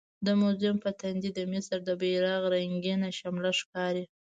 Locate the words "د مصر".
1.35-1.77